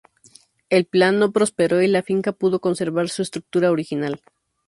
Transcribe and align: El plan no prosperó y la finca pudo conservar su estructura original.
El 0.69 0.85
plan 0.87 1.19
no 1.19 1.31
prosperó 1.31 1.83
y 1.83 1.87
la 1.87 2.01
finca 2.01 2.31
pudo 2.31 2.59
conservar 2.59 3.09
su 3.09 3.21
estructura 3.21 3.69
original. 3.69 4.19